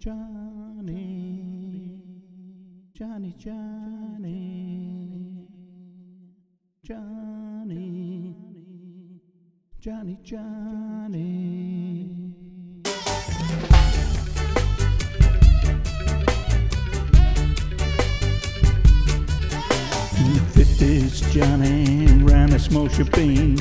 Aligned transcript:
Johnny, 0.00 2.00
Johnny, 2.94 3.34
Johnny, 3.36 5.46
Johnny, 6.82 8.34
Johnny, 9.78 10.18
Johnny. 10.22 12.08
The 20.14 20.40
fifties, 20.54 21.20
Johnny 21.30 22.06
ran 22.24 22.54
a 22.54 22.58
small 22.58 22.88
shebeen. 22.88 23.60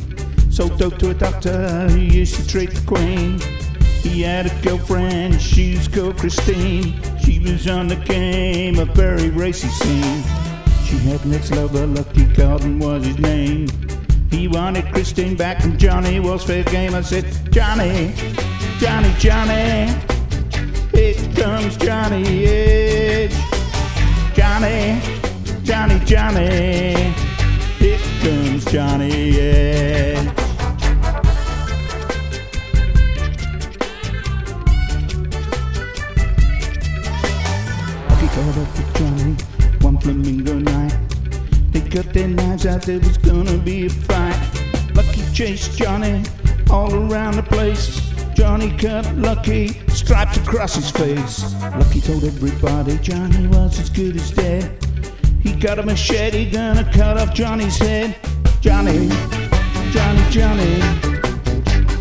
Sold 0.50 0.80
dope 0.80 0.98
to 1.00 1.10
a 1.10 1.14
doctor 1.14 1.90
who 1.90 2.00
used 2.00 2.36
to 2.36 2.48
treat 2.48 2.72
the 2.72 2.88
queen. 2.88 3.59
He 4.10 4.24
had 4.24 4.48
a 4.48 4.62
girlfriend, 4.62 5.40
she 5.40 5.78
was 5.78 5.88
called 5.88 6.18
Christine. 6.18 7.00
She 7.24 7.40
was 7.40 7.68
on 7.68 7.88
the 7.88 7.96
game, 7.96 8.80
a 8.80 8.86
very 8.86 9.30
racy 9.30 9.68
scene. 9.68 10.24
She 10.84 10.98
had 10.98 11.24
an 11.26 11.34
ex-lover, 11.36 11.86
Lucky 11.86 12.26
Gordon 12.26 12.80
was 12.80 13.06
his 13.06 13.20
name. 13.20 13.70
He 14.32 14.48
wanted 14.48 14.92
Christine 14.92 15.36
back 15.36 15.64
and 15.64 15.80
Johnny 15.80 16.20
was 16.20 16.44
fair 16.44 16.64
game. 16.64 16.96
I 16.96 17.02
said, 17.02 17.26
Johnny, 17.52 18.12
Johnny, 18.80 19.14
Johnny, 19.20 19.94
it 20.92 21.36
comes 21.36 21.78
Johnny 21.78 22.46
Edge. 22.46 23.36
Johnny, 24.34 25.00
Johnny, 25.64 26.00
Johnny, 26.06 26.89
flamingo 40.44 40.72
night. 40.72 40.98
They 41.72 41.82
cut 41.82 42.14
their 42.14 42.28
knives 42.28 42.66
out, 42.66 42.84
there 42.84 43.00
was 43.00 43.18
gonna 43.18 43.58
be 43.58 43.86
a 43.86 43.90
fight. 43.90 44.40
Lucky 44.96 45.24
chased 45.34 45.78
Johnny 45.78 46.24
all 46.70 46.94
around 46.94 47.36
the 47.36 47.44
place. 47.44 48.02
Johnny 48.34 48.76
cut 48.78 49.06
Lucky 49.16 49.80
stripes 49.90 50.38
across 50.38 50.76
his 50.76 50.92
face. 50.92 51.54
Lucky 51.62 52.02
told 52.02 52.24
everybody 52.24 52.98
Johnny 53.00 53.48
was 53.48 53.80
as 53.80 53.90
good 53.90 54.16
as 54.16 54.32
dead. 54.32 54.72
He 55.42 55.54
got 55.54 55.80
a 55.80 55.84
machete, 55.84 56.50
gonna 56.50 56.90
cut 56.92 57.18
off 57.18 57.34
Johnny's 57.34 57.78
head. 57.78 58.16
Johnny, 58.62 59.10
Johnny, 59.92 60.24
Johnny, 60.30 60.82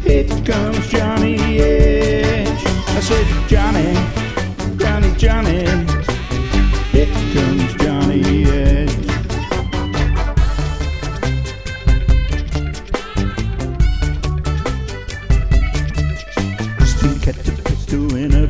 here 0.03 0.25
comes 0.45 0.89
Johnny 0.89 1.61
Edge. 1.61 2.67
I 2.67 3.01
said, 3.01 3.49
Johnny, 3.49 3.95
Johnny, 4.77 5.15
Johnny, 5.17 5.88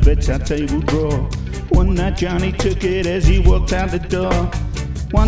her 0.09 0.15
bedside 0.15 0.45
table 0.45 0.79
drawer. 0.81 1.29
One 1.69 1.93
night 1.93 2.17
Johnny 2.17 2.51
took 2.51 2.83
it 2.83 3.05
as 3.05 3.25
he 3.27 3.39
walked 3.39 3.73
out 3.73 3.91
the 3.91 3.99
door. 3.99 4.51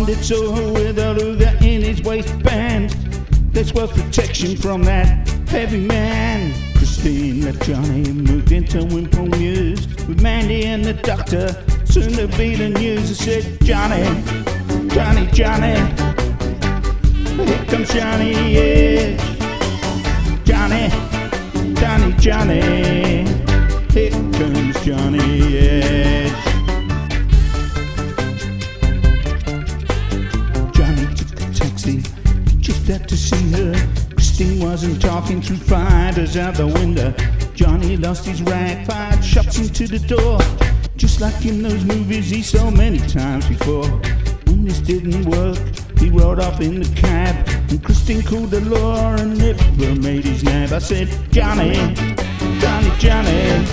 Did 0.06 0.24
so 0.24 0.72
with 0.72 0.98
a 0.98 1.14
Luger 1.14 1.56
in 1.60 1.82
his 1.82 2.02
waistband. 2.02 2.90
This 3.52 3.72
was 3.72 3.92
protection 3.92 4.56
from 4.56 4.82
that 4.84 5.28
heavy 5.48 5.86
man. 5.86 6.52
Christine 6.76 7.44
left 7.44 7.62
Johnny 7.62 8.08
and 8.08 8.24
moved 8.28 8.52
into 8.52 8.78
Wimpole 8.78 9.28
Mews 9.38 9.86
with 10.08 10.20
Mandy 10.20 10.66
and 10.66 10.84
the 10.84 10.94
doctor. 10.94 11.48
Soon 11.84 12.12
to 12.14 12.26
be 12.36 12.56
the 12.56 12.70
news. 12.70 13.10
I 13.10 13.24
said, 13.24 13.60
Johnny, 13.62 14.02
Johnny, 14.88 15.26
Johnny, 15.30 15.76
here 17.44 17.64
comes 17.66 17.92
Johnny 17.92 18.56
Edge. 18.56 19.20
Johnny, 20.44 20.88
Johnny, 21.74 22.12
Johnny, 22.14 22.81
wasn't 34.72 35.02
talking 35.02 35.42
through 35.42 35.58
fighters 35.58 36.34
out 36.38 36.54
the 36.54 36.66
window. 36.66 37.12
Johnny 37.52 37.94
lost 37.98 38.24
his 38.24 38.40
rag, 38.40 38.86
fired 38.86 39.22
shots 39.22 39.58
into 39.58 39.86
the 39.86 39.98
door. 39.98 40.38
Just 40.96 41.20
like 41.20 41.44
in 41.44 41.62
those 41.62 41.84
movies 41.84 42.30
he 42.30 42.40
saw 42.40 42.70
many 42.70 42.98
times 43.00 43.46
before. 43.46 43.86
When 44.46 44.64
this 44.64 44.80
didn't 44.80 45.26
work, 45.26 45.58
he 45.98 46.08
rode 46.08 46.40
off 46.40 46.58
in 46.62 46.80
the 46.80 46.88
cab. 46.98 47.46
And 47.68 47.84
Christine 47.84 48.22
called 48.22 48.50
the 48.50 48.62
law 48.62 49.14
and 49.16 49.36
never 49.36 50.00
made 50.00 50.24
his 50.24 50.42
nab. 50.42 50.72
I 50.72 50.78
said, 50.78 51.08
Johnny, 51.30 51.74
Johnny, 52.58 52.90
Johnny, 52.98 53.66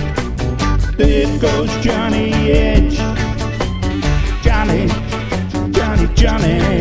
there 0.98 1.38
goes 1.38 1.70
Johnny 1.82 2.30
Edge. 2.52 2.98
Johnny, 4.44 4.86
Johnny, 5.72 6.14
Johnny, 6.14 6.79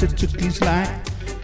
Took 0.00 0.40
his 0.40 0.62
life. 0.62 0.88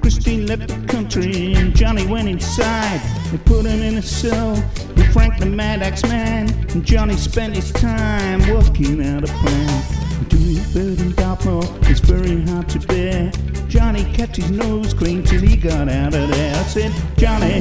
Christine 0.01 0.47
left 0.47 0.69
the 0.69 0.87
country 0.87 1.53
and 1.57 1.77
Johnny 1.77 2.07
went 2.07 2.27
inside. 2.27 3.03
They 3.31 3.37
put 3.37 3.67
him 3.67 3.83
in 3.83 3.99
a 3.99 4.03
cell 4.03 4.53
with 4.97 5.13
Frank 5.13 5.39
the 5.39 5.45
Mad 5.45 5.83
Axe 5.83 6.03
Man. 6.05 6.49
And 6.71 6.83
Johnny 6.83 7.17
spent 7.17 7.55
his 7.55 7.71
time 7.71 8.41
working 8.49 9.07
out 9.07 9.25
a 9.25 9.27
plan. 9.27 10.29
Doing 10.31 10.63
bird 10.73 11.01
in 11.01 11.13
Dartmoor 11.13 11.65
it's 11.83 12.01
very 12.01 12.41
hard 12.47 12.67
to 12.71 12.79
bear. 12.87 13.31
Johnny 13.69 14.05
kept 14.15 14.37
his 14.37 14.51
nose 14.51 14.95
clean 14.95 15.23
till 15.23 15.43
he 15.43 15.55
got 15.55 15.91
out 15.91 16.15
of 16.15 16.31
there. 16.31 16.57
I 16.57 16.63
said, 16.63 16.93
Johnny, 17.19 17.61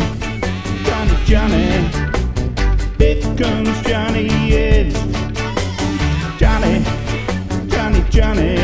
Johnny, 0.86 1.26
Johnny, 1.26 2.16
here 3.00 3.22
comes 3.36 3.82
Johnny 3.82 4.30
Edge. 4.54 4.94
Johnny, 6.40 6.82
Johnny, 7.68 8.06
Johnny, 8.10 8.55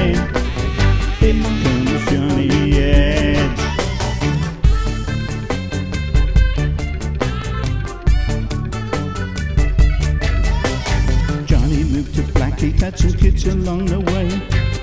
had 12.81 12.97
some 12.97 13.14
kids 13.14 13.46
along 13.46 13.86
the 13.86 14.00
way. 14.00 14.28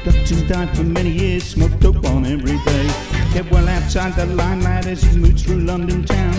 Doctor 0.04 0.46
died 0.46 0.76
for 0.76 0.84
many 0.84 1.10
years, 1.10 1.42
smoked 1.42 1.80
dope 1.80 2.04
on 2.04 2.24
every 2.24 2.56
day. 2.64 2.86
Kept 3.32 3.50
well 3.50 3.68
outside 3.68 4.14
the 4.14 4.26
limelight 4.26 4.86
as 4.86 5.02
he 5.02 5.18
moved 5.18 5.40
through 5.40 5.62
London 5.62 6.04
town. 6.04 6.34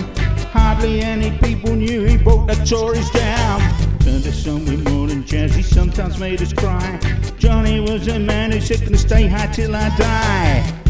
Hardly 0.52 1.02
any 1.02 1.30
people 1.38 1.76
knew 1.76 2.04
he 2.04 2.16
brought 2.16 2.46
the 2.46 2.54
Tories 2.64 3.10
down. 3.10 3.60
Turned 4.00 4.26
us 4.26 4.46
on 4.48 4.64
with 4.64 4.88
more 4.88 5.08
jazz, 5.26 5.54
he 5.54 5.62
sometimes 5.62 6.18
made 6.18 6.40
us 6.40 6.54
cry. 6.54 6.98
Johnny 7.38 7.78
was 7.78 8.08
a 8.08 8.18
man 8.18 8.52
who 8.52 8.60
said, 8.60 8.80
gonna 8.80 8.96
stay 8.96 9.26
high 9.26 9.46
till 9.48 9.76
I 9.76 9.88
die. 9.96 10.82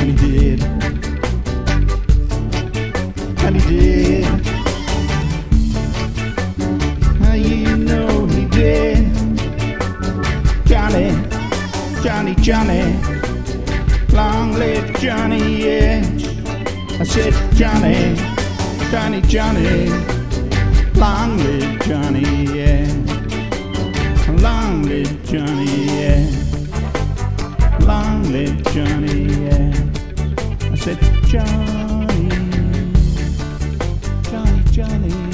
And 0.00 0.20
he 0.20 0.56
did. 0.56 0.79
Johnny, 12.42 12.96
long 14.14 14.54
live 14.54 14.98
Johnny 14.98 15.64
Edge. 15.64 16.24
I 16.98 17.04
said, 17.04 17.34
Johnny, 17.54 18.16
Johnny, 18.90 19.20
Johnny, 19.20 19.90
long 20.94 21.36
live 21.36 21.80
Johnny 21.82 22.60
Edge. 22.60 23.10
Long 24.40 24.84
live 24.84 25.22
Johnny 25.24 25.90
Edge. 25.90 26.34
Long 27.80 28.22
live 28.32 28.62
Johnny 28.72 29.46
Edge. 29.50 29.76
I 30.62 30.74
said, 30.76 30.98
Johnny, 31.26 32.28
Johnny, 34.30 34.64
Johnny. 34.72 35.29